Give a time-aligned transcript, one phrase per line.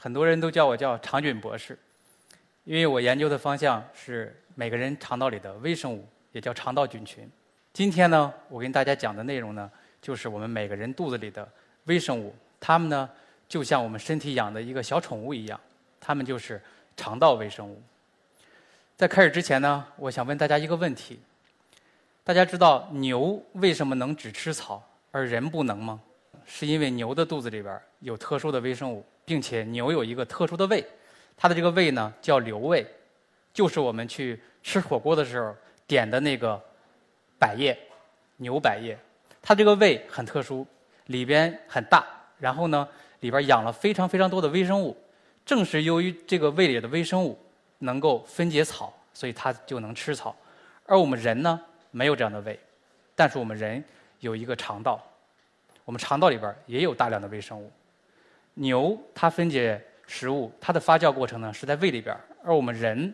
[0.00, 1.76] 很多人都叫我叫肠菌博士，
[2.62, 7.28] 因为我研究的方向是每个人肠道里的微生物，也叫肠道菌群。
[7.72, 9.68] 今天呢，我跟大家讲的内容呢，
[10.00, 11.46] 就是我们每个人肚子里的
[11.86, 13.10] 微生物，它们呢
[13.48, 15.60] 就像我们身体养的一个小宠物一样，
[15.98, 16.62] 它们就是
[16.96, 17.82] 肠道微生物。
[18.96, 21.18] 在开始之前呢，我想问大家一个问题：
[22.22, 24.80] 大家知道牛为什么能只吃草，
[25.10, 26.00] 而人不能吗？
[26.46, 30.82] 是因为牛的肚子里边有特殊的微生物，并且牛有一个特殊的胃，
[31.36, 32.86] 它的这个胃呢叫瘤胃，
[33.52, 35.54] 就是我们去吃火锅的时候
[35.86, 36.58] 点的那个
[37.38, 37.76] 百叶
[38.38, 38.96] 牛百叶，
[39.42, 40.66] 它这个胃很特殊，
[41.08, 42.06] 里边很大，
[42.38, 42.88] 然后呢
[43.20, 44.96] 里边养了非常非常多的微生物，
[45.44, 47.38] 正是由于这个胃里的微生物
[47.80, 50.34] 能够分解草，所以它就能吃草，
[50.86, 51.60] 而我们人呢
[51.90, 52.58] 没有这样的胃，
[53.14, 53.84] 但是我们人
[54.20, 55.04] 有一个肠道。
[55.84, 57.70] 我们肠道里边也有大量的微生物。
[58.58, 63.12] 牛它分解食物，它的发酵过程呢是在胃里边，而我们人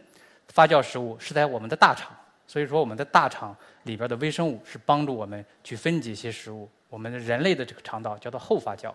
[0.48, 2.10] 发酵食物是在我们的大肠。
[2.46, 6.68] 所以说，我们的大肠里边的微生物是帮助我们去分解一些食物。
[6.90, 8.92] 我们人类的这个肠道叫做后发酵。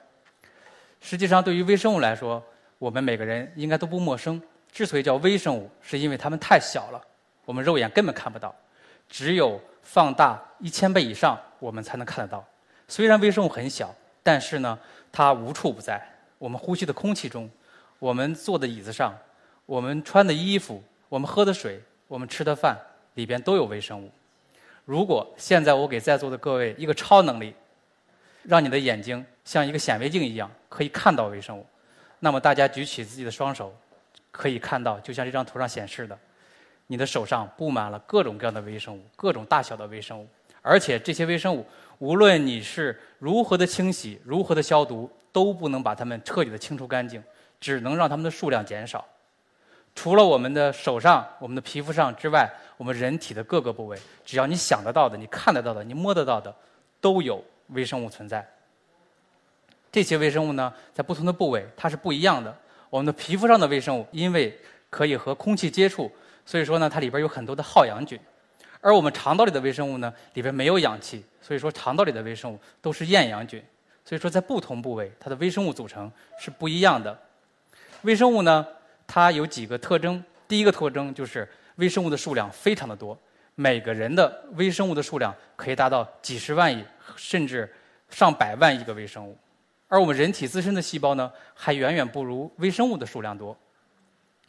[1.02, 2.42] 实际上，对于微生物来说，
[2.78, 4.42] 我们每个人应该都不陌生。
[4.72, 7.02] 之所以叫微生物，是因为它们太小了，
[7.44, 8.54] 我们肉眼根本看不到，
[9.10, 12.46] 只有放大一千倍以上，我们才能看得到。
[12.88, 14.78] 虽然微生物很小，但是呢，
[15.12, 16.00] 它无处不在。
[16.40, 17.48] 我们呼吸的空气中，
[18.00, 19.16] 我们坐的椅子上，
[19.66, 22.76] 我们穿的衣服，我们喝的水，我们吃的饭，
[23.14, 24.10] 里边都有微生物。
[24.86, 27.54] 如果现在我给在座的各位一个超能力，
[28.44, 31.66] 让你的眼睛像一个显微镜一样可以看到微生物，
[32.20, 33.76] 那么大家举起自己的双手，
[34.32, 36.18] 可以看到，就像这张图上显示的，
[36.88, 40.26] 你的手上布满了各种各样的微生物，各种大小的微生物，
[40.62, 41.66] 而且这些微生物。
[42.00, 47.24] 无论你是如何的清洗、如何的消毒，都不能把它们彻底的清除干净，
[47.60, 49.06] 只能让它们的数量减少。
[49.96, 56.54] 除了我们的手上、我们的皮肤上之外，我们人体的各个部位，只要你想得到的、你看得到的、你摸得到的，
[57.02, 58.48] 都有微生物存在。
[59.92, 62.56] 这些微生物呢，在不同的部位它是不一样的。
[62.90, 64.58] 我们的皮肤上的微生物，因为
[64.90, 66.10] 可以和空气接触，
[66.46, 68.18] 所以说呢，它里边有很多的耗氧菌。
[68.82, 73.62] 而我们肠道里的微生物呢，里边没有氧气，所以说肠道里的微生物都是厌氧菌。
[74.10, 77.16] 所以说在不同部位，它的微生物组成是不一样的。
[78.02, 78.66] 微生物呢，
[79.06, 80.24] 它有几个特征。
[80.48, 83.16] 第一个特征就是微生物的数量非常的多，
[83.54, 86.84] 每个人的微生物的数量可以达到几十万亿，
[87.16, 87.72] 甚至
[88.10, 89.38] 上百万亿个微生物。
[89.88, 93.56] 而我们人体自身的细胞呢，还远远不如微生物的数量多，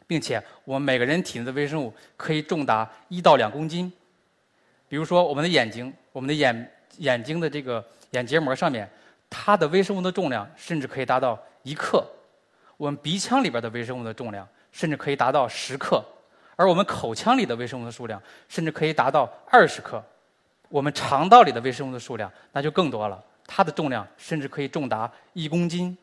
[0.07, 3.93] 并且我们每个人体内的微生物可以重达一到两公斤。
[4.89, 8.89] 比如说，我们的眼睛，我们的眼眼睛的这个眼结膜上面，
[9.31, 12.03] 它的微生物的重量甚至可以达到一克；
[12.75, 16.03] 我们鼻腔里边的微生物的重量甚至可以达到十克；
[16.57, 19.97] 而我们口腔里的微生物的数量甚至可以达到二十克；
[20.67, 25.97] 我们肠道里的微生物的数量那就更多了，它的重量甚至可以重达一公斤。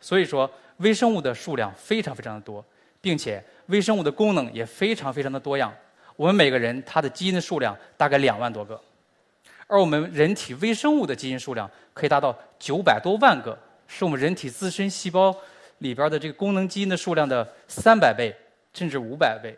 [0.00, 2.64] 所以说，微生物的数量非常非常的多，
[3.00, 5.72] 并且微生物的功能也非常非常的多样。
[6.16, 8.80] 我们每个人他的基因的数量大概两万多个，
[9.74, 13.58] 而我们人体微生物的基因数量可以达到九百多万个，
[13.88, 15.36] 是我们人体自身细胞
[15.78, 18.32] 里边的这个功能基因的数量的三百倍
[18.72, 19.52] 甚至五百倍。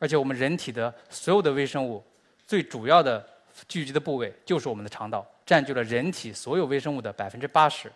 [0.00, 2.02] 而且我们人体的所有的微生物
[2.48, 3.24] 最主要的
[3.68, 7.92] 聚集的部位就是我们的肠道，占据了人体所有微生物的百分之八十。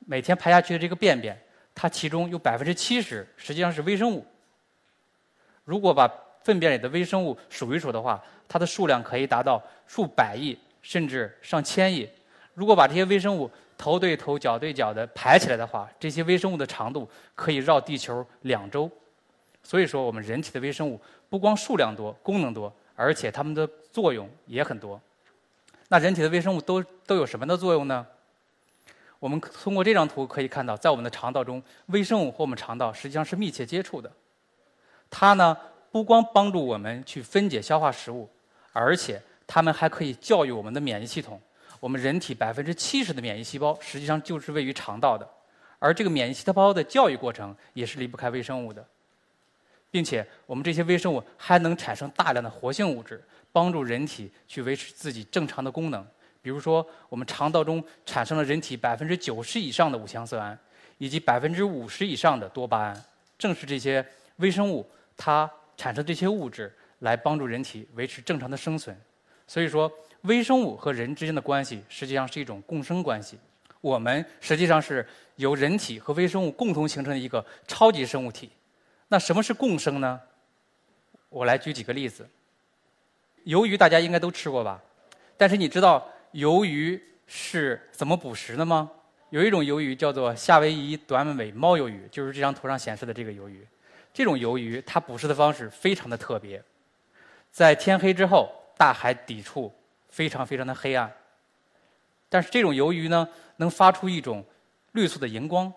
[0.00, 1.40] 每天排下去的这个便便，
[1.76, 4.26] 它其中有百分之七十实际上是微生物。
[5.62, 12.08] 如果把粪便里的微生物数一数的话，它的数量可以达到数百亿甚至上千亿。
[12.54, 18.90] 如果把这些微生物头对头、脚对脚的排起来的话，这些微生物的长度可以绕地球两周。
[19.62, 25.00] 所以说，我们人体的微生物不光数量多、功能多，而且它们的作用也很多。
[25.88, 28.06] 那人体的微生物都都有什么的作用呢？
[29.18, 34.10] 我们通过这张图可以看到，在我们的肠道中，微生物和我们肠道实际上是密切接触的。
[35.10, 35.56] 它呢？
[35.92, 38.28] 不光帮助我们去分解消化食物，
[38.78, 41.40] 而且它们还可以教育我们的免疫系统。
[41.80, 45.26] 我们人体百分之七十的免疫细胞实际上就是位于肠道的，
[45.78, 48.86] 而这个免疫细胞的教育过程也是离不开微生物的，
[49.90, 56.06] 并且我们这些微生物还能产生大量的活性物质，帮助人体去维持自己正常的功能。
[56.42, 60.58] 比如说，我们肠道中产生了人体百分之九十以上的五羟色胺，
[60.98, 63.04] 以及百分之五十以上的多巴胺，
[63.38, 64.04] 正是这些
[64.36, 64.86] 微生物
[65.16, 68.96] 它产生这些物质来帮助人体维持正常的生存。
[69.46, 69.90] 所以说，
[70.22, 73.38] 微生物和人之间的关系实际上是一种共生关系。
[73.80, 75.06] 我们实际上是
[75.36, 78.50] 由人体和微生物共同形成的一个超级生物体。
[79.08, 80.20] 那什么是共生呢？
[81.28, 82.28] 我来举几个例子。
[83.44, 84.82] 鱿鱼大家应该都吃过吧？
[85.36, 88.90] 但是你知道鱿鱼是怎么捕食的吗？
[89.30, 93.64] 有一种鱿鱼叫做夏威夷短尾猫鱿鱼，就是这张图上显示的这个鱿鱼。
[94.12, 96.60] 这种鱿鱼它捕食的方式非常的特别，
[97.56, 99.72] 在天黑之后，大海底处
[100.10, 101.10] 非常非常的黑暗。
[102.28, 103.26] 但是这种鱿鱼呢，
[103.56, 104.44] 能发出一种
[104.92, 105.72] 绿色的荧光。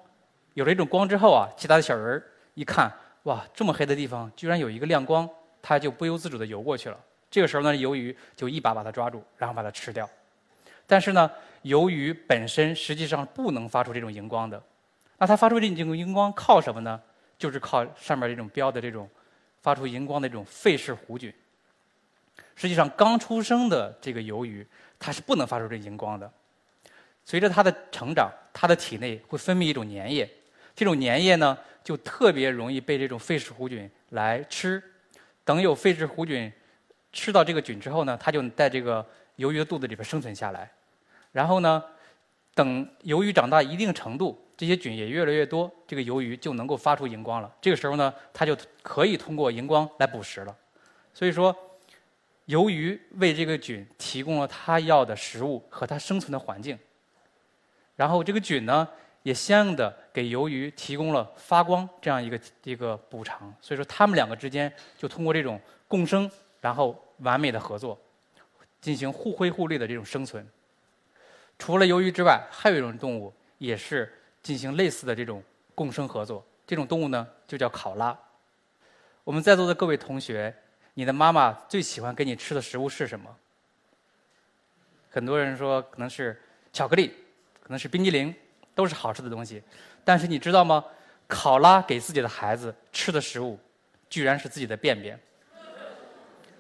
[0.56, 2.24] 有了一种光之后啊，其他的小人儿
[2.54, 2.92] 一看，
[3.24, 5.26] 哇，这么黑的地方居然有一个亮光，
[5.62, 7.00] 它就不由自主地游过去了。
[7.32, 10.10] 这个时候呢，鱿鱼就一把把它抓住，然后把它吃掉。
[10.86, 11.32] 但是呢，
[11.64, 14.62] 鱿鱼本身实际上不能发出这种荧光的。
[15.18, 17.02] 那它发出这种荧光靠什么呢？
[17.38, 19.10] 就是靠上面这种标的这种
[19.62, 21.34] 发出荧光的这种费氏弧菌。
[22.60, 24.68] 实际上，刚出生的这个鱿鱼，
[25.00, 26.30] 它是不能发出这荧光的。
[27.24, 30.30] 随着它的成长，它的体内会分泌一种粘液，
[30.76, 34.84] 这种粘液呢，就特别容易被这种费氏弧菌来吃。
[35.46, 36.52] 等有费氏弧菌
[37.14, 39.08] 吃到这个菌之后呢，它就在这个
[39.38, 40.70] 鱿鱼的肚子里边生存下来。
[41.32, 41.82] 然后呢，
[42.54, 47.50] 等鱿鱼长大一定程度，这些菌也越来越多，这个鱿鱼就能够发出荧光了。
[47.62, 50.54] 这个时候呢，它就可以通过荧光来捕食了。
[51.14, 51.56] 所以说，
[52.50, 56.78] 鱿鱼为这个菌提供了它要的食物和它生存的环境。
[57.96, 58.88] 然后这个菌呢，
[59.22, 66.30] 也相应的给鱿鱼提供了发光这样一个一个补偿，所以说它们两个之间就通过这种共生，
[66.60, 67.96] 然后完美的合作，
[68.82, 70.44] 进行互惠互利的这种生存。
[71.60, 74.12] 除了鱿鱼之外，还有一种动物也是
[74.42, 75.44] 进行类似的这种
[75.76, 78.18] 共生合作，这种动物呢就叫考拉。
[79.24, 80.56] 我们在座的各位同学，
[81.00, 83.34] 你的妈妈最喜欢给你吃的食物是什么？
[85.10, 86.38] 很多人说可能是
[86.74, 87.14] 巧克力。
[87.62, 88.36] 可能是冰激凌，
[88.76, 89.64] 都是好吃的东西，
[90.04, 90.84] 但是你知道吗？
[91.26, 93.58] 考拉给自己的孩子吃的食物，
[94.10, 95.18] 居然是自己的便便。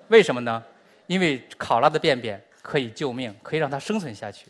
[0.07, 0.63] 为什么呢？
[1.07, 4.47] 因为考拉的便便可以救命，可以让它生存下去。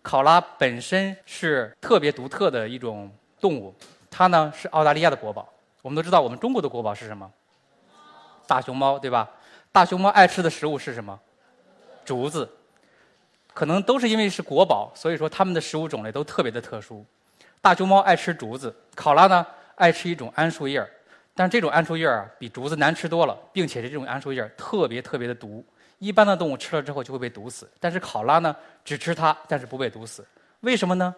[0.00, 3.74] 考拉本身是特别独特的一种动物，
[4.10, 5.46] 它呢是澳大利亚的国宝。
[5.82, 7.30] 我们都知道，我们中国的国宝是什么？
[8.46, 9.28] 大熊猫，对吧？
[9.72, 11.18] 大熊猫爱吃的食物是什么？
[12.04, 12.48] 竹子。
[13.52, 17.02] 可能都是因为是国宝，所以说它们的食物种类都特别的特殊。
[17.62, 19.46] 大熊猫爱吃竹子，考拉呢
[19.76, 20.90] 爱吃一种桉树叶儿，
[21.34, 25.64] 但是这种桉树叶儿啊比竹子难吃多了，并且这种桉树叶儿特别特别的毒，
[25.98, 27.66] 一般的动物吃了之后就会被毒死。
[27.80, 28.54] 但是考拉呢
[28.84, 30.22] 只吃它，但是不被毒死，
[30.60, 31.14] 为什么呢？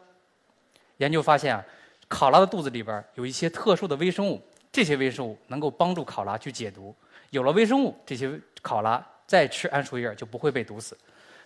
[0.98, 1.64] 研究发现啊，
[2.06, 4.40] 考拉的肚子里边有一些特殊的微生物，
[4.70, 6.94] 这些微生物能够帮助考拉去解毒。
[7.30, 8.30] 有了微生物，这些
[8.62, 10.96] 考拉再吃桉树叶就不会被毒死。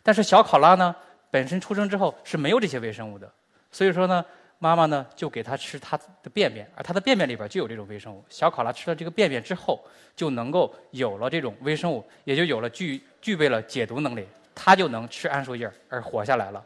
[0.03, 0.95] 但是小考拉呢，
[1.31, 3.31] 本身出生之后是没有这些微生物的，
[3.71, 4.25] 所以说呢，
[4.59, 8.25] 妈妈呢就给它吃它的便便，而它的便便里边就有这种微生物。
[8.29, 16.65] 小考拉吃了这个便便之后，就能够有了这种微生物，也就有了具具备了解毒能力，它就能吃桉树叶而活下来了。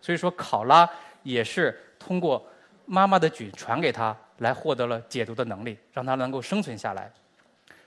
[0.00, 0.88] 所以说，考拉
[1.22, 2.44] 也是通过
[2.86, 7.10] 妈妈的菌传给它，来获得了解毒的能力，让它能够生存下来。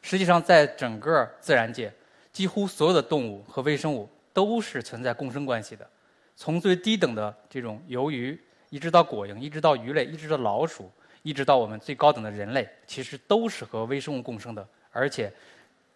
[0.06, 1.92] 实际上，在整个自然界，
[2.32, 4.08] 几乎所有的动物和微生物。
[4.36, 5.90] 都是存在共生关系的，
[6.36, 8.38] 从最低等的这种鱿鱼，
[8.70, 10.92] 一直到果蝇，一直到鱼类，一直到老鼠，
[11.24, 14.68] 一直到我们最高等的人类，其实都是和微生物共生的。
[14.92, 15.32] 而且，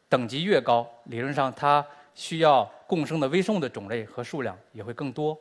[0.07, 1.85] 等级越高，理论上它
[2.15, 5.37] 需要共生的微生物的种类和数量也会更多。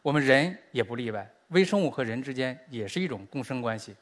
[0.00, 3.94] 我们人也不例外，微生物和人之间也是一种共生关系。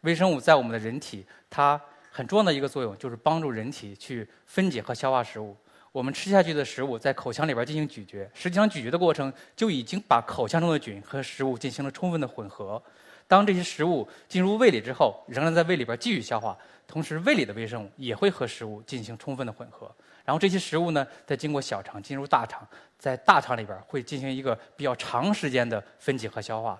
[0.00, 1.80] 微生物在我们的人体，它
[2.14, 5.56] 很重要的一个作用就是帮助人体去分解和消化食物。
[5.90, 12.80] 我们吃下去的食物在口腔里边进行咀嚼，实际上咀嚼的过程就已经把口腔中的菌和食物进行了充分的混合。
[13.26, 19.90] 当这些食物进入胃里之后，仍然在胃里边继续消化，同时胃里的微生物也会和食物进行充分的混合。
[20.24, 22.66] 然后这些食物呢，再经过小肠进入大肠，
[22.98, 26.78] 在大肠里边会进行一个比较长时间的分解和消化。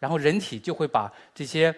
[0.00, 1.72] 然后人体就会把这些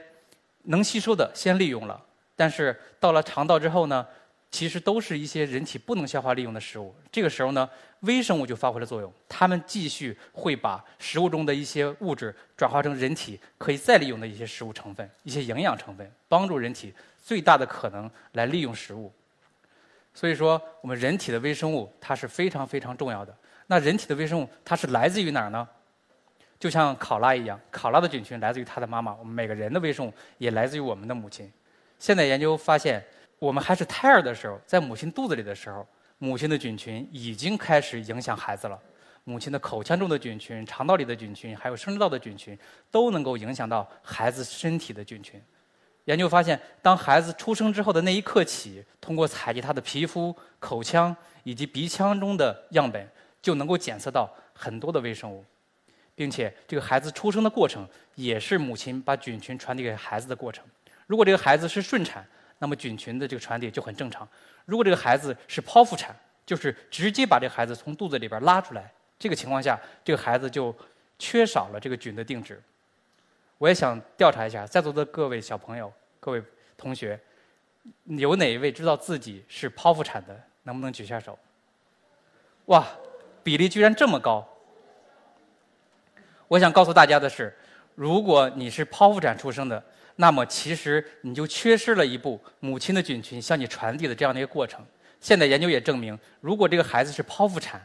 [0.62, 2.02] 能吸收的先利用了，
[2.36, 4.06] 但是到了肠道之后呢？
[4.50, 6.94] 其实都是一些人体不能消化利用的食物。
[7.10, 7.68] 这个时候呢，
[8.02, 19.12] 微生物就发挥了作用，它们继续会把食物中的一些物质转化成人体可以再利用的一些食物成分、一些营养成分，帮助人体最大的可能来利用食物。
[20.14, 23.36] 所以说，我们人体的微生物它是非常非常重要的。
[23.66, 25.68] 那人体的微生物它是来自于哪儿呢？
[26.60, 29.12] 就像考拉一样，考拉的菌群来自于它的妈妈。
[29.16, 31.52] 我们每个人的微生物也来自于我们的母亲。
[31.98, 33.04] 现在研究发现。
[33.40, 35.86] 我们还是胎儿的时候，在母亲肚子里的时候，
[36.16, 38.78] 母亲的菌群已经开始影响孩子了。
[39.24, 42.58] 母亲的口腔中的菌群、肠道里的菌群，还有生殖道的菌群，
[42.90, 45.38] 都能够影响到孩子身体的菌群。
[46.04, 53.06] 研究发现，当孩子出生之后的那一刻起，通过采集他的皮肤、口腔以及鼻腔中的样本，
[53.42, 55.44] 就能够检测到很多的微生物，
[56.14, 60.64] 并且这个孩子出生的过程也是母亲把菌群传递给孩子的过程。
[61.06, 62.26] 如果这个孩子是顺产，
[62.58, 64.26] 那么菌群的这个传递就很正常。
[64.64, 66.14] 如果这个孩子是剖腹产，
[66.46, 70.75] 就是直接把这个孩子从肚子里边拉出来，这个情况下，这个孩子就
[71.18, 72.62] 缺少了这个菌的定植。
[73.58, 76.42] 我也想调查一下，在座的各位小朋友、各位
[76.76, 77.18] 同学，
[78.04, 80.38] 有哪一位知道自己是剖腹产的？
[80.64, 81.38] 能不能举下手？
[82.66, 82.87] 哇，
[83.42, 84.49] 比例居然这么高！
[86.49, 87.54] 我想告诉大家的是，
[87.94, 89.82] 如果你是剖腹产出生的，
[90.16, 94.85] 那么其实你就缺失了一步母亲的菌群向你传递的这样的一个过程。
[95.21, 97.80] 现在研究也证明，如果这个孩子是剖腹产，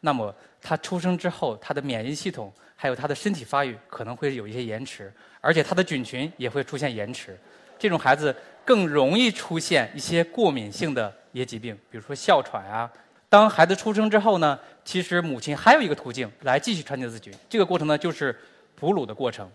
[0.00, 7.38] 那么他出生之后，他的免疫系统还有他的身体发育可能会有一些延迟，而且他的菌群也会出现延迟。
[7.78, 12.90] 这种孩子更容易出现一些过敏性的一些疾病，比如说哮喘啊。
[13.28, 18.34] 当孩子出生之后呢，其实母亲还有一个途径来继续传递子菌，这个过程呢就是
[18.76, 19.50] 哺乳的过程。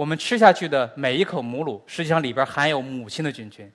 [0.00, 3.70] 我们吃下去的每一口母乳，实际上里边含有母亲的菌群，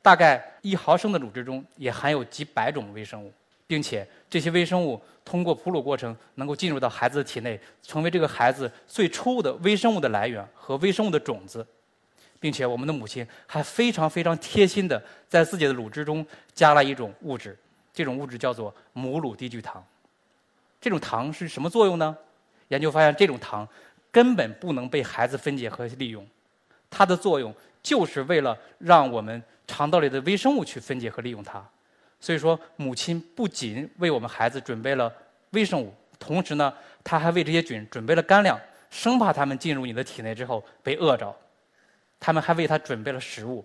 [0.00, 3.30] 大概一毫升的乳汁中也含有几百种微生物，
[3.66, 11.66] 并且这些微生物通过哺乳过程能够进入到孩子的体内，成为这个孩子最初的微生物的来源和微生物的种子，
[12.40, 14.98] 并且我们的母亲还非常非常贴心的
[15.28, 17.54] 在自己的乳汁中加了一种物质，
[17.92, 19.84] 这种物质叫做母乳低聚糖。
[20.80, 22.16] 这种糖是什么作用呢？
[22.68, 23.68] 研究发现，这种糖。
[24.10, 26.26] 根本不能被孩子分解和利用，
[26.88, 31.62] 它的作用就是为了让我们肠道里的微生物去分解和利用它。
[32.20, 35.12] 所以说，母亲不仅为我们孩子准备了
[35.50, 36.72] 微生物，同时呢，
[37.04, 38.58] 她还为这些菌准备了干粮，
[38.90, 41.34] 生怕它们进入你的体内之后被饿着。
[42.20, 43.64] 他们还为他准备了食物。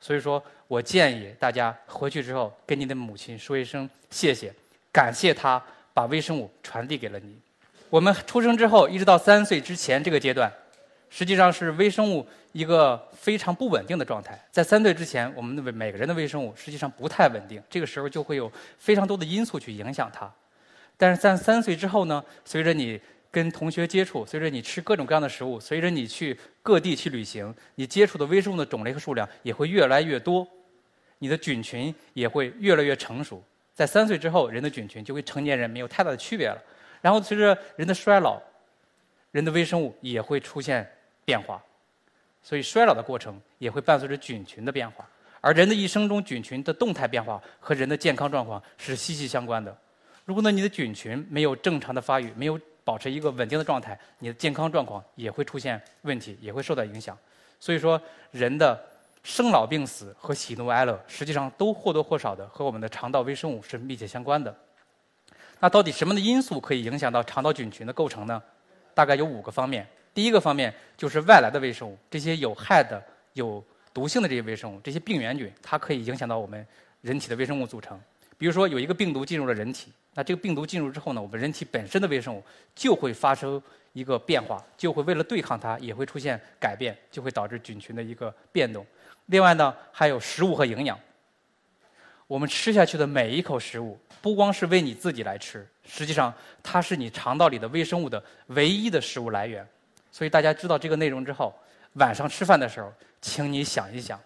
[0.00, 4.52] 所以说我建议大家回去之后跟你的母亲说一声谢谢，
[4.92, 5.62] 感谢她
[5.92, 7.38] 把微生物传递给了你。
[7.94, 10.52] 我们出生之后，一直到三岁之前这个阶段，
[11.08, 14.36] 实际上是微生物一个非常不稳定的状态。
[14.50, 20.28] 在三岁之前，我们的每个人的微生物实际上不太稳定，这个时候就会有非常多的因素去影响它。
[20.96, 30.44] 但是在三岁之后呢，随着你跟同学接触，随着你吃各种各样的食物，随着你去各地去旅行，你接触的微生物的种类和数量也会越来越多，
[31.20, 33.40] 你的菌群也会越来越成熟。
[33.72, 36.60] 在三岁之后，人的菌群就跟成年人没有太大的区别了。
[37.04, 38.40] 然后随着人的衰老，
[39.30, 40.90] 人的微生物也会出现
[41.22, 41.62] 变化，
[42.42, 45.06] 所以衰老的过程也会伴随着菌群的变化。
[45.42, 49.76] 而人的一生中，菌群的动态变化和人的健康状况是息息相关的。
[50.24, 57.14] 如果呢你的菌群没有正常的发育，没有保持一个稳定的状态，你的健康状况也会出现问题，也会受到影响。
[57.60, 58.82] 所以说，人的
[59.22, 64.56] 生老病死和喜怒哀乐，实际上都或多或少的和我们的肠道微生物是密切相关的。
[65.60, 68.42] 那到底什么的因素可以影响到肠道菌群的构成呢？
[68.92, 69.86] 大概有五个方面。
[70.12, 76.64] 第一个方面就是外来的微生物，这些有害的、有毒性的这些微生物，这些病原菌，它可以影响到我们
[77.00, 78.00] 人体的微生物组成。
[78.36, 82.42] 比如说有一个病毒进入了人体，那这个病毒进入之后呢，我们人体本身的微生物
[82.74, 83.60] 就会发生
[83.92, 88.86] 一个变化，就会为了对抗它，也会出现改变，就会导致菌群的一个变动。
[89.26, 90.98] 另外呢，还有食物和营养。
[92.26, 99.66] 我们吃下去的每一口食物，不光是为你自己来吃，实际上它是你肠道里的微生物的唯一的食物来源。
[100.10, 101.54] 所以大家知道这个内容之后，
[101.94, 102.90] 晚上吃饭的时候，
[103.20, 104.18] 请你想一想，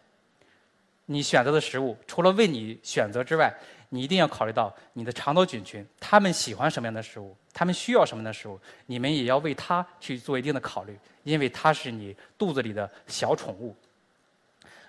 [1.06, 3.52] 你选择的食物除了为你选择之外，
[3.88, 13.74] 你一定要考虑到你的肠道菌群，他们喜欢什么样的食物，他们需要什么样的食物，你们也要为它去做一定的考虑，因为它是你肚子里的小宠物。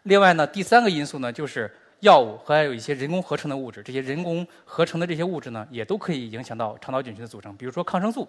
[0.04, 1.74] 另外呢，第三个因素呢，就是。
[2.02, 7.56] 药物和还有一些人工合成的物质，这些人工合成的这些物质呢，也都可以影响到肠道菌群的组成。
[7.58, 8.28] 比如说抗生素，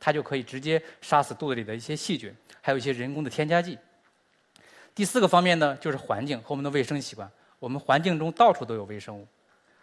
[0.00, 3.78] 它就可以直接杀死肚子里的一些细菌，还有一些人工的添加剂。
[4.94, 7.30] 第四个方面呢，就是环境和我们的卫生习惯。
[7.60, 9.26] 我们环境中到处都有微生物，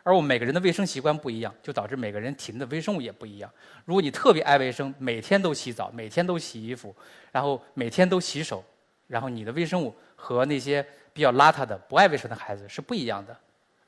[0.04, 3.52] 而我们每个人的卫生习惯不一样，就导致每个人体内的微生物也不一样。
[3.86, 6.96] 如果你特别爱卫生，每天都洗澡，每天都洗衣服，
[7.32, 8.64] 然后每天都洗手，
[9.08, 13.36] 然后你的微生物和那些比较邋遢的不爱卫生的孩子是不一样的。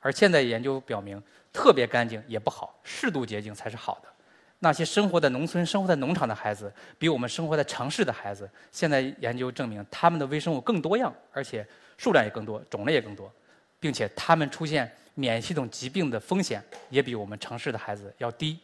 [0.00, 4.08] 而现在研究表明，特别干净也不好，适度洁净才是好的。
[4.58, 11.66] 那些生活在农村、生活在农场的孩子，比我们生活在城市的孩子，现在研究证明，他们的微生物更多样，而且
[11.96, 13.30] 数量也更多，种类也更多，
[13.80, 18.58] 并且他们出现免疫系统疾病的风险也比我们城市的孩子要低。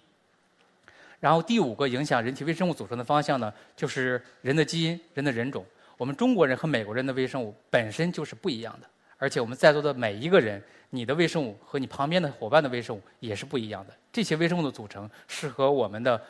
[1.19, 5.65] 然后第五个影响人体微生物组成的方向呢，就是人的基因、人的人种。
[6.01, 8.89] 我们中国人和美国人的微生物本身就是不一样的，
[9.19, 10.63] 而且我们在座的每一个人。
[10.93, 13.95] 你的微生物和你旁边的伙伴的微生物也是不一样的。
[14.11, 16.21] 这些微生物的组成是和我们的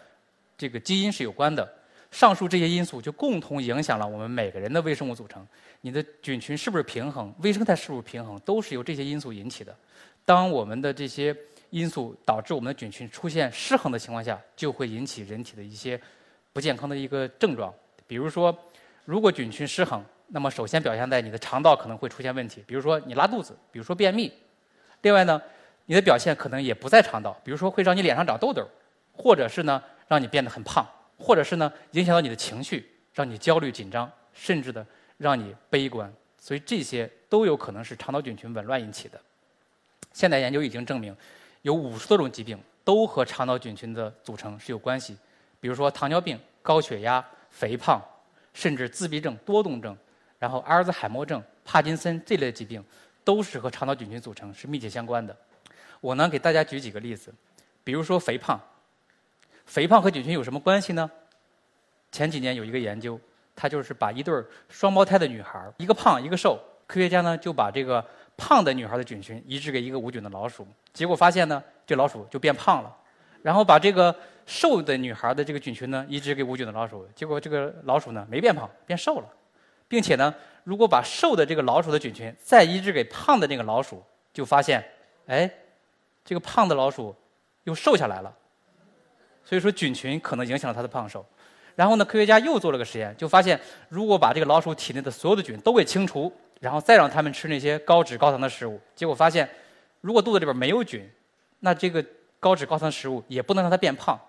[0.58, 1.66] 这个基因是有关的。
[2.10, 5.46] 上述这些因素就共同影响了我们每个人的微生物组成。
[5.80, 9.74] 你的菌群是不是平衡，微生态是不是平衡，都是由这些因素引起的。
[10.26, 11.34] 当我们的这些
[11.70, 15.98] 因素导致我们的菌群出现失衡的情况下，就会引起人体的一些
[16.52, 17.72] 不健康的一个症状。
[18.06, 18.54] 比如说，
[19.04, 24.32] 如果菌群失衡，那么首先表现在你的肠道可能会出现问题，比如说你拉肚子，比如说便秘。
[25.02, 25.40] 另外呢，
[25.86, 28.66] 你的表现可能也不在肠道，比如说会让你脸上长痘痘，
[29.12, 30.86] 或者是呢让你变得很胖，
[31.18, 36.12] 或者是呢影响到你的情绪，让你焦虑紧张，甚至的让你悲观。
[36.38, 39.20] 所以这些都有可能是肠道菌群紊乱引起的。
[40.12, 41.16] 现代研究已经证明，
[41.62, 45.16] 有五十多种疾病都和肠道菌群的组成是有关系，
[45.60, 48.02] 比如说糖尿病、高血压、肥胖，
[48.52, 49.96] 甚至自闭症、多动症，
[50.38, 52.84] 然后阿尔兹海默症、帕金森这类疾病。
[53.22, 55.36] 都是和肠道菌群组成是密切相关的。
[56.00, 57.32] 我呢给大家举几个例子，
[57.84, 58.58] 比如说肥胖，
[59.66, 61.08] 肥胖和菌群有什么关系呢？
[62.10, 63.20] 前几年有一个研究，
[63.54, 64.34] 他就是把一对
[64.70, 68.04] 双胞胎的女孩，一个胖一个瘦，科学家呢就把这个
[68.38, 72.96] 胖的女孩的菌群移植给一个无菌的老鼠，结果发现呢这老鼠就变胖了，
[73.42, 74.16] 然后把这个
[74.50, 79.26] 瘦的女孩的这个菌群呢移植给无菌的老鼠，结果这个老鼠呢没变胖，变瘦了，
[79.86, 80.34] 并且呢。
[80.62, 84.84] 如果把瘦的这个老鼠的菌群再移植给胖的那个老鼠，就发现，
[85.26, 85.50] 哎，
[86.22, 87.16] 这个胖的老鼠
[87.64, 88.32] 又瘦下来了。
[89.42, 91.24] 所以说菌群可能影响了它的胖瘦。
[91.74, 99.48] 然后呢，科学家又做了个实验，就发现，如果把这个老鼠体内的所有的菌都给清除，然后再让它们吃那些高脂高糖的食物，结果发现，
[100.02, 101.10] 如果肚子里边没有菌，
[101.60, 102.04] 那这个
[102.38, 104.20] 高脂高糖食物也不能让它变胖。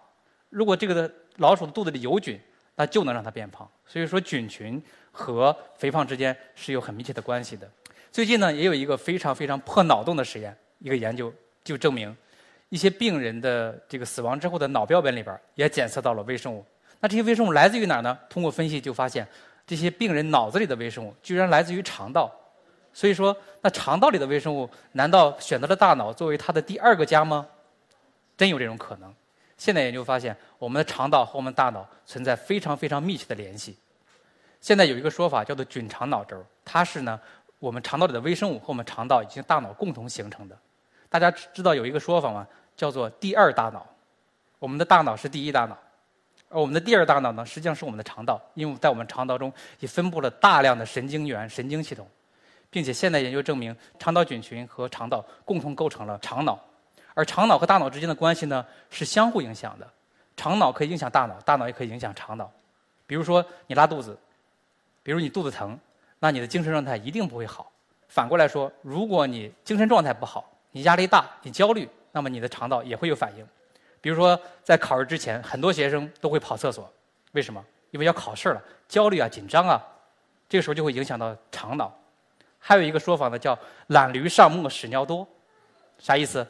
[0.52, 2.40] 如果这个的老鼠的肚子里有菌，
[2.76, 3.68] 那就能让它变胖。
[3.88, 4.80] 所以说菌群。
[5.14, 7.70] 和肥胖之间是有很密切的关系的。
[8.14, 11.34] 最近呢，也有一个非常非常破脑洞的实验，一个研究
[11.66, 12.16] 就证明，
[12.70, 16.66] 一些病人的这个死亡之后的脑标本里边也检测到了微生物。
[17.02, 18.18] 那这些微生物来自于哪儿呢？
[18.30, 19.28] 通过分析就发现，
[19.68, 22.34] 这些病人脑子里的微生物居然来自于肠道。
[22.94, 27.46] 所以说，那肠道里的微生物难道选择了大脑作为它的第二个家吗？
[28.38, 29.14] 真有这种可能。
[29.62, 33.78] 现在研究发现，我们的肠道和我们大脑存在非常非常密切的联系。
[34.60, 37.22] 现在有一个说法叫做“菌肠脑轴”，它是呢
[37.60, 40.58] 我们肠道里的微生物和我们肠道以及大脑共同形成的。
[41.10, 42.48] 大家知道有一个说法吗？
[42.76, 43.86] 叫做“第二大脑”。
[44.58, 45.78] 我们的大脑是第一大脑，
[46.50, 52.10] 而我们的第二大脑呢，实际上是我们的肠道，因为在我们肠道中也分布了大量的神经元、神经系统，
[52.72, 56.60] 并且现代研究证明，肠道菌群和肠道共同构成了肠脑。
[57.14, 59.88] 而肠脑和大脑之间的关系呢，是相互影响的。
[60.38, 62.50] 肠脑可以影响大脑，大脑也可以影响肠脑。
[63.06, 64.18] 比如说，你拉肚子。
[65.04, 65.78] 比如你肚子疼，
[66.20, 67.72] 那你的精神状态一定不会好。
[68.08, 73.46] 反过来说，如果你精神状态不好，你压力大，你焦虑，那么你的肠道也会有反应。
[74.00, 76.88] 比如说在考试之前，很多学生都会跑厕所，
[77.32, 77.64] 为什么？
[77.90, 79.82] 因为要考试了，焦虑啊，紧张啊，
[80.48, 81.92] 这个时候就会影响到肠脑。
[82.60, 85.28] 还有一个说法呢，叫“懒驴上磨屎尿多”，
[85.98, 86.46] 啥意思？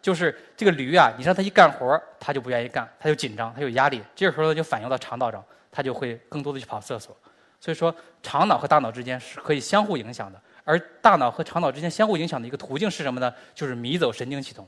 [0.00, 7.16] 就是这个驴啊，你让它一干活，它就不愿意干，它就紧张，它有压力，这个时候它就反映到肠道上，它就会更多的去跑厕所。
[7.60, 13.34] 所以说，肠脑和大脑之间是可以相互影响的，而大脑和肠脑之间相互影响的一个途径是什么呢？
[13.54, 14.66] 就是迷走神经系统。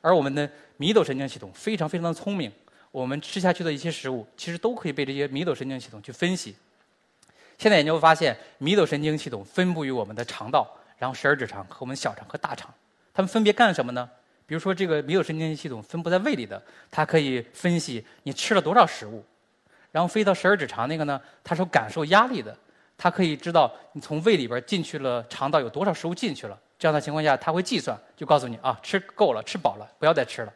[0.00, 2.50] 而我们的迷走神经系统非常非常的聪明，
[2.90, 6.56] 我们吃下去的一些食物，其实都可以被这些迷走神经系统去分析。
[7.58, 10.66] 现在研究发现，迷走神经系统分布于我们的肠道，
[10.96, 12.72] 然后十二指肠和我们小肠和大肠，
[13.12, 14.08] 它们分别干什么呢？
[14.50, 16.60] 比如说，这个迷走神经系统分布在胃里的，
[16.90, 19.24] 它可以分析你吃了多少食物。
[19.92, 22.52] 然后飞到十二指肠那个呢，它是感受压力的，
[22.98, 26.58] 它可以知道你从胃里边进去了肠道有多少食物进去了。
[26.80, 30.52] 这样的情况下，它会计算，就告诉你啊，吃够了，吃饱了，不要再吃了。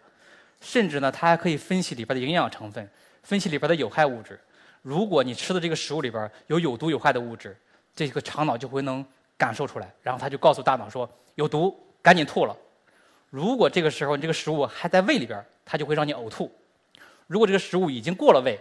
[0.61, 2.91] 甚至呢，它还可以分析里边的营养成分，
[3.23, 4.41] 分析里边的有害物质。
[4.83, 7.57] 如果你吃的这个食物里边有有毒有害的物质，
[7.95, 9.07] 这个肠脑就会能。
[9.37, 12.57] 感受出来，然后它就告诉大脑说有毒，赶紧吐了。
[13.35, 16.49] 如果这个时候你这个食物还在胃里边，它就会让你呕吐；
[17.27, 18.57] 如果这个食物已经过了胃，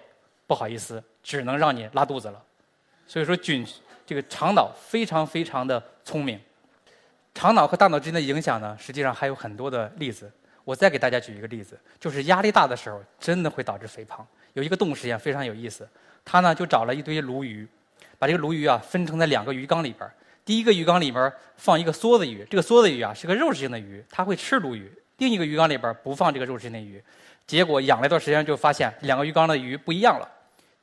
[0.48, 2.44] 不好意思，只能让你拉肚子了。
[3.06, 3.64] 所以说，菌
[4.04, 6.42] 这个肠脑非常非常的聪明。
[7.36, 10.32] 肠脑和大脑之间的影响呢，实际上还有很多的例子。
[10.64, 14.26] 我再给大家举一个例子，就是压力大的时候，真的会导致肥胖。
[14.54, 15.88] 有一个动物实验非常有意思，
[16.26, 17.68] 他呢就找了一堆鲈鱼，
[18.18, 20.10] 把这个鲈鱼啊分成在两个鱼缸里边。
[20.46, 24.92] 第一个鱼缸里边放一个梭子鱼，这个梭子鱼啊是个肉食性的鱼，它会吃鲈鱼。
[25.18, 27.02] 另一个鱼缸里边不放这个肉食性的鱼。
[27.48, 30.30] 结果养了一段时间，就发现两个鱼缸的鱼不一样了。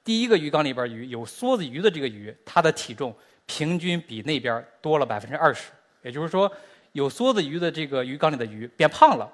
[0.02, 3.14] 第一个鱼缸里边鱼有梭子鱼的这个鱼，它的体重
[3.46, 5.70] 平均比那边多了百分之二十。
[6.02, 6.50] 也就是说，
[6.92, 9.30] 有梭子鱼的这个鱼缸里的鱼变胖了。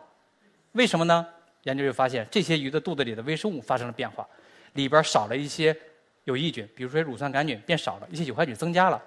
[0.72, 1.24] 为什么呢？
[1.62, 4.26] 研究就发现，这些鱼的肚子里的微生物发生了变化，
[4.72, 5.76] 里边少了一些
[6.24, 9.00] 有益菌，比如说乳酸杆菌变少了，一些有害菌增加了。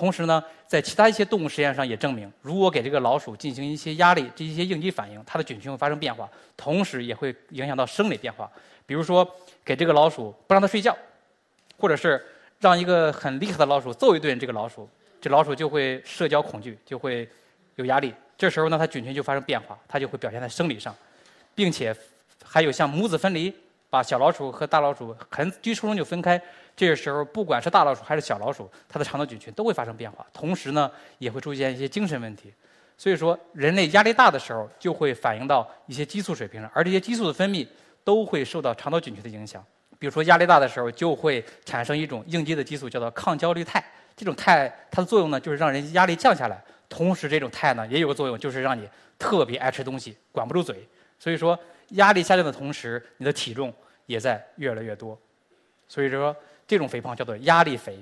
[0.00, 8.50] 同时呢，在其他一些动物实验上也证明，如果给这个老鼠进行一些压力，这一些应激反应，它的菌群会发生变化，同时也会影响到生理变化。
[8.86, 9.30] 比如说，
[9.62, 10.96] 给这个老鼠不让它睡觉，
[11.76, 12.24] 或者是
[12.60, 14.88] 让一个很厉害的老鼠揍一顿这个老鼠，
[15.20, 17.28] 这老鼠就会社交恐惧，就会
[17.74, 18.14] 有压力。
[18.38, 20.96] 这时候呢，它菌群就发生变化，它就会表现在生理上，
[21.54, 21.94] 并且
[22.42, 23.54] 还有像母子分离，
[23.90, 26.40] 把小老鼠和大老鼠很最初中就分开。
[26.80, 32.50] 这个时候，不管是大老鼠还是小老鼠，它的肠道菌群都会发生变化，同时呢，也会出现一些精神问题。
[32.96, 37.68] 所以说，人类压力大的时候，就会反映到一些激素水平上，而这些激素的分泌
[38.02, 39.62] 都会受到肠道菌群的影响。
[39.98, 43.84] 比如说，压力大的时候，就会产生一种应激的激素，叫做抗焦虑肽。
[44.16, 46.58] 这种肽它的作用呢，就是让人压力降下来。
[46.88, 48.88] 同时，这种肽呢，也有个作用，就是让你
[49.18, 50.88] 特别爱吃东西，管不住嘴。
[51.18, 53.70] 所以说，压力下降的同时，你的体重
[54.06, 55.18] 也在越来越多。
[55.86, 56.34] 所以说。
[56.70, 57.98] 这种肥胖叫做压力肥。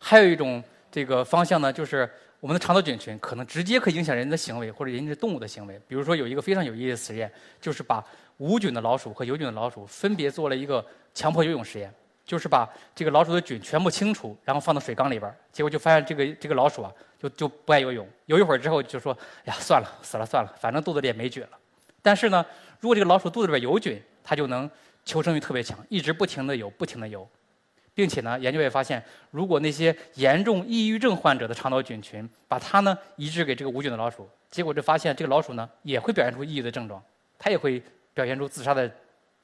[0.00, 5.80] 还有一种这个方向呢，就是我们的肠道菌群可能直接可以影响人的行为或者影响动物的行为。
[5.86, 8.04] 比如说有一个非常有意思的实验，就是把
[8.38, 21.50] 无菌的老鼠和有菌的老鼠分别做了一个强迫游泳实验，就是把这个老鼠的菌全部清除，然后放到水缸里边结果就发现这个这个老鼠啊，就就不爱游泳，游一会儿之后就说：“呀，算了，死了算了，反正肚子里也没菌了。”
[22.02, 22.44] 但是呢，
[22.80, 24.68] 如果这个老鼠肚子里边有菌，它就能
[25.06, 27.26] 求生欲特别强，一直不停的游，不停的游。
[27.94, 37.02] 并且呢，研究也发现，如果那些严重抑郁症患者的肠道菌群，把它呢移植给这个无菌的老鼠，结果就发现这个老鼠呢也会表现出抑郁的症状，
[37.38, 37.80] 它也会
[38.12, 38.90] 表现出自杀的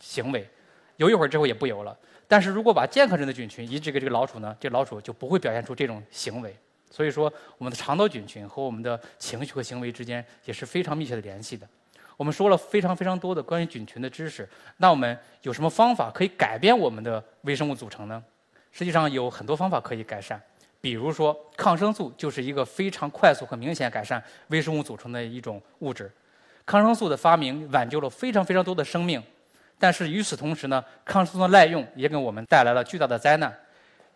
[0.00, 0.48] 行为，
[0.96, 1.96] 游一会儿之后也不游了。
[2.26, 6.54] 但是如果把健康人的菌群移植给这个老鼠呢，这老鼠就不会表现出这种行为。
[6.90, 11.64] 所以说，我们的肠道菌群和我们的情绪和行为之间也是非常密切的联系的。
[12.16, 18.22] 我们说了非常非常多的关于菌群的知识，那我们有什么方法可以改变我们的微生物组成呢？
[18.72, 20.40] 实际上有很多方法可以改善，
[20.80, 26.10] 比如说抗生素就是一个非常快速和明显改善微生物组成的一种物质。
[26.64, 29.20] 抗生素的发明挽救了非常非常多的生命，
[29.78, 33.52] 但是与此同时呢，抗生素的滥用也给我们带来了巨大的灾难。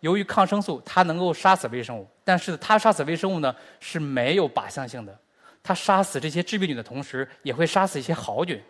[0.00, 5.18] 由于抗生素它能够杀死微生物，但是它杀死微生物呢是没有靶向性的，
[5.62, 8.62] 它杀死这些致病菌的同时，也会杀死一些好菌。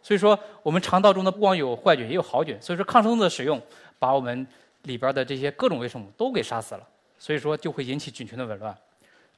[0.00, 2.56] 所以说，我们肠道中的不光有坏菌，也有好菌。
[2.60, 3.60] 所以说，抗生素的使用
[3.98, 4.46] 把我们
[4.84, 6.88] 里边的这些各种微生物都给杀死了，
[7.18, 8.76] 所以说就会引起菌群的紊乱。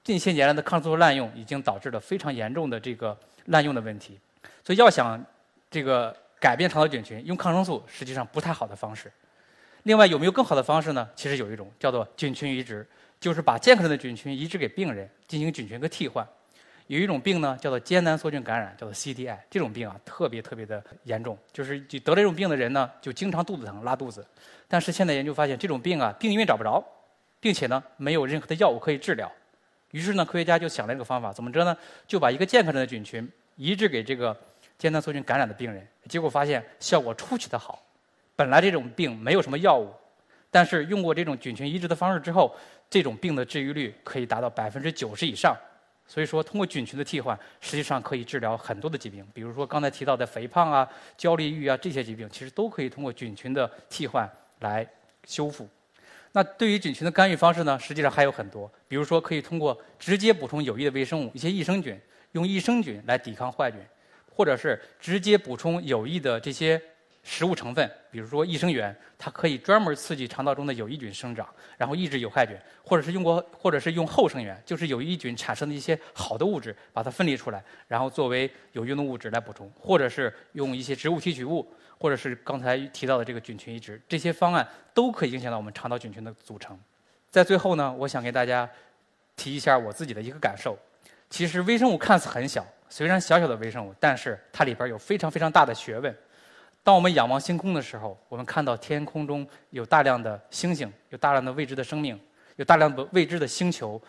[0.02, 4.18] 近些年来的抗生素滥用已经导致了非常严重的这个滥用的问题，
[4.64, 5.22] 所以要想
[5.70, 9.12] 这个改变肠道菌群，用抗生素实际上不太好的方式。
[9.84, 11.08] 另外有没有更好的方式呢？
[11.14, 12.86] 其实有一种叫做菌群移植，
[13.18, 16.26] 就是把健康的菌群移植给病人进行菌群的替换。
[16.90, 24.26] 有一种病呢叫做艰难梭菌感染，叫做 CDI，这种病啊特别特别的严重，就是就得这种病的人呢就经常肚子疼、拉肚子。
[24.66, 26.84] 但是现在研究发现，这种病啊，病因找不着，
[27.38, 29.30] 并且呢，没有任何的药物可以治疗。
[29.92, 31.76] 于是呢，科学家就想了一个方法，怎么着呢？
[32.08, 34.36] 就把一个健康的菌群移植给这个
[34.76, 37.80] 艰难梭菌感染的病人，结果发现效果出奇的好。
[38.34, 39.94] 本来这种病没有什么药物，
[40.50, 42.52] 但是用过这种菌群移植的方式之后，
[42.90, 45.56] 这种病的治愈率可以达到百分之九十以上。
[46.10, 54.28] 所以说，通过菌群的替换，实际上可以治疗很多的疾病，比如说刚才提到的肥胖啊、焦虑欲啊这些疾病，其实都可以通过菌群的替换。
[54.60, 54.86] 来
[55.24, 55.66] 修复。
[56.32, 57.78] 那对于菌群的干预方式呢？
[57.78, 61.98] 实际上还有很多，比如说可以通过直接补充有益的微生物，一些益生菌，
[62.32, 63.80] 用益生菌来抵抗坏菌，
[64.30, 66.78] 或者是直接补充有益的这些。
[67.30, 81.64] 食物成分，比如说益生元，它可以专门刺激肠道中的有益菌生长，然后抑制有害菌；或者是用过，或者是用后生元，就是有益菌产生的一些好的物质，把它分离出来，然后作为有用的物质来补充；或者是用一些植物提取物，
[82.00, 86.76] 或者是刚才提到的这个菌群移植，这些方案都可以影响到我们肠道菌群的组成。
[87.30, 88.68] 在最后呢，我想给大家
[89.36, 90.76] 提一下我自己的一个感受。
[91.30, 96.12] 其实微生物看似很小，虽然小小的微生物，但是它里边有非常非常大的学问。
[96.82, 102.18] 当我们仰望星空的时候，我们看到天空中有大量的星星，有大量的未知的生命，
[102.56, 104.00] 有大量的未知的星球，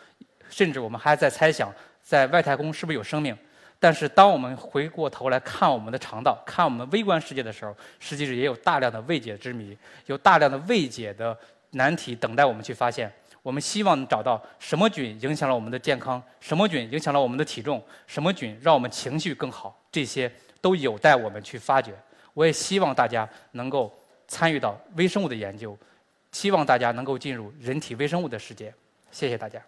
[0.50, 3.38] 甚至我们还在猜想，在外太空是不是有生命。
[3.78, 11.36] 但是，当我们回过头来看我们的肠道，看我们微观世界的时候，实际上也有大量的未解之谜，有大量的未解的
[11.72, 13.12] 难题等待我们去发现。
[13.42, 20.32] 我们希望找到什么菌影响了我们的健康，什么菌影响了我们的体重，什么菌让我们情绪更好，这些
[20.62, 21.92] 都有待我们去发掘。
[22.34, 23.92] 我也希望大家能够
[24.28, 25.78] 参与到微生物的研究，
[26.32, 28.74] 希望大家能够进入人体微生物的世界。
[29.12, 29.62] 谢谢大家。